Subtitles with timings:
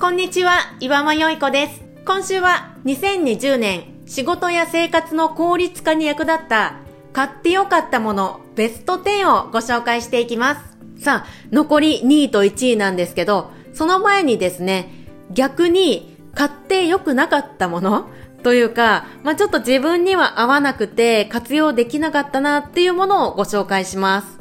[0.00, 1.82] こんにちは、岩間よいこです。
[2.06, 6.76] 今週は2020年仕事や生活の効率化に役立った
[7.12, 11.02] 買ってよかったものベスト10をご紹介していきます。
[11.02, 14.88] さあ、残り2位と1位なんですけど、その前にですね、
[15.32, 18.08] 逆に買ってよくなかったもの
[18.44, 24.38] というか、まあ、ちょっと自分には合わなくて活用できなかったなっていうものをご紹介します。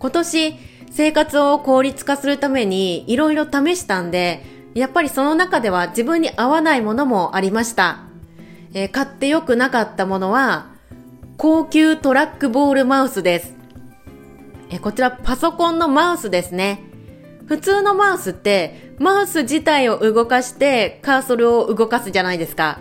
[0.00, 0.56] 今年、
[0.90, 4.44] 生活を効率化するためにいろいろ試したんで、
[4.74, 8.00] やっぱりその中では自分に合わないものもありました。
[8.74, 10.66] えー、買ってよくなかったものは、
[11.36, 13.54] 高級トラックボールマウスです。
[14.70, 16.84] えー、こちらパソコンのマウスですね。
[17.46, 22.78] 普通のマウスって、マウス自体を動かしてカーソルを動かすじゃないですか。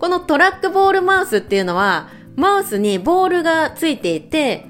[0.00, 4.66] このトラックボールマウスっていうのは、マウスにボールがついていて、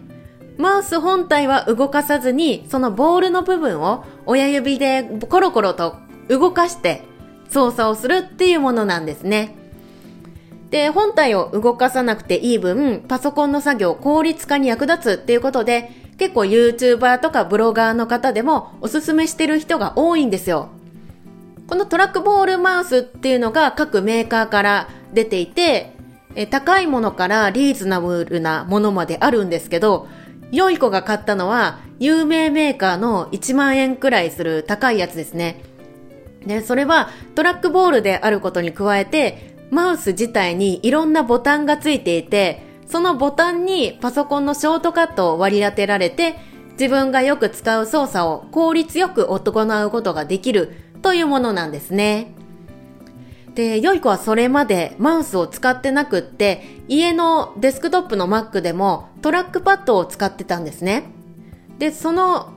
[0.58, 5.96] マウス本体は動かさずに、そのボールの部分を親指でコロコロと
[6.28, 7.02] 動かして
[7.48, 9.56] 操作をするっていうものなんですね。
[10.70, 20.70] で、本体を動かさなくていい分、パソコンの作業効率化に役立つっていうことで、結構 YouTuber とかブロガーの方でもおすすめしてる人が多いんですよ。
[21.68, 25.94] このトラックボールマウスっていうのが各メーカーから出ていて、
[26.34, 30.08] え高いものからリーズナブルなものまであるんですけど、
[30.50, 35.62] 良い子が買ったのは有名メーカーの1万円くらいする高いやつですね。
[36.46, 46.36] で、それはトラックボールであることに加えて、マウス自体にいろんなボタンがついていて、そのボタンにパソコンのショートカットを割り当てられて、
[46.72, 52.34] 自分がよく使う操作を効率よく行うことができるというものなんですね。
[53.54, 61.04] で、良い子はそれまでマウスを使ってなくって、家のデスクトップの Mac でもトラックパッドを使ってたんですね。
[61.78, 62.52] で、その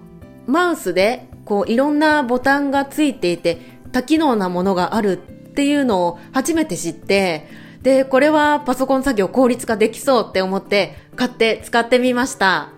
[0.47, 3.59] マウスでこういろんなボタンがついていて
[3.95, 7.47] 多機能なものがあるっていうのを初めて知って、
[7.81, 12.71] で、これはパソコン作業効率化できそうって思って買って使ってみました。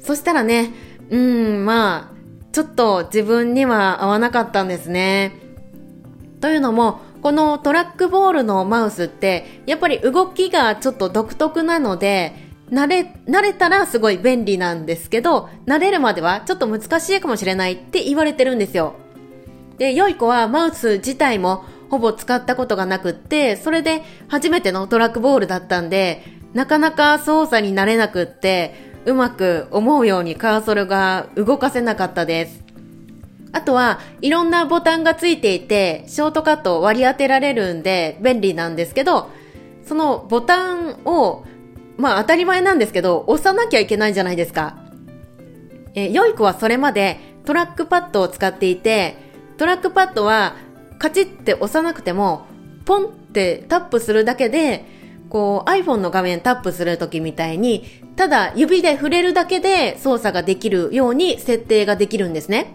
[0.00, 0.72] そしたらね、
[1.08, 5.38] うん、まあ、ちょっと自分には合わなかったんですね。
[6.40, 12.34] というのも、このトラックボールのマウスって、やっぱり動きがちょっと独特なので、
[12.72, 18.96] 慣れ、慣れたらすごい便利なんですけど、慣れるまではちょっと難しいかもしれないって言われてるんですよ。
[19.78, 28.74] で、良い子はマウス自体もほぼ使ったことがなくって、それで初めてのトラックボールだったんで、なかなか操作になれなくって、
[29.04, 32.64] うまく思うようにカーソルが動かせなかったです。
[33.52, 39.30] あとは、いろんなボタンがついていて、ショートカットを割り当てられるんで便利なんですけど、
[39.84, 41.44] そのボタンを、
[41.96, 44.78] まあ当たり前なんですけど、押さなきゃいけないじゃないですか。
[45.94, 49.23] え、良い子はそれまでトラックパッドを使っていて、
[49.56, 50.56] トラックパッドは
[50.98, 52.46] カチッて押さなくても、
[52.84, 54.84] ポンってタップするだけで、
[55.28, 57.84] こう iPhone の画面タップするときみたいに、
[58.16, 62.74] ただ指で触れるだけで操作ができるように設定ができるんですね。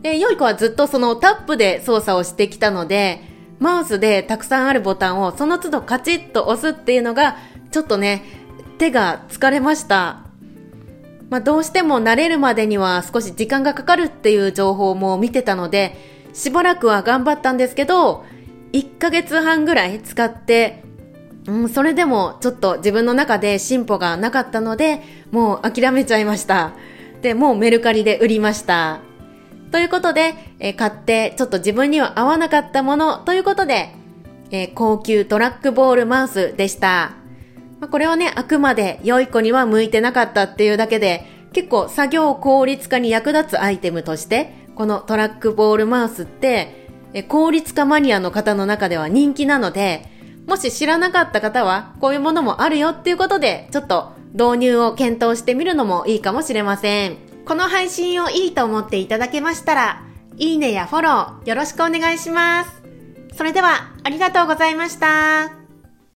[0.00, 3.20] で、良い子はずっとそのタップで操作をしてきたので、
[3.58, 7.36] マウスでたくさんあるボタンをその都度カチッと押すっていうのが、
[7.70, 8.24] ちょっとね、
[8.78, 10.31] 手が疲れました。
[11.32, 15.96] まあ、どうしても慣れるまでには少し時間がかかるっていう情報も見てたので、
[16.34, 18.26] しばらくは頑張ったんですけど、
[18.74, 20.84] 1ヶ月半ぐらい使って、
[21.46, 25.00] うん、それでもちょっと自分の中で進歩がなかったので、
[25.30, 26.74] もう諦めちゃいました。
[27.22, 29.00] で、もうメルカリで売りました。
[29.70, 33.94] ということで、えー、買ってちょっと自分には合わなかったものということで、
[34.50, 37.21] えー、高級トラックボールマウスでした。
[37.82, 50.06] まあ、これはね、あくまで良い子には向いてなかったっていうだけで、結構作業効率化に役立つアイテムとして、このトラックボールマウスって、え効率化マニアの方の中では人気なので、
[50.46, 57.16] もし知らなかった方は、こういうものもあるよっていうことで、ちょっと導入を検討してみるのもいいかもしれません。
[57.44, 60.02] この配信をいいと思っていただけましたら、
[60.36, 62.80] いいねやフォローよろしくお願いします。
[63.36, 65.61] それでは、ありがとうございました。